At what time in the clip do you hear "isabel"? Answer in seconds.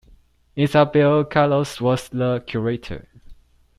0.55-1.25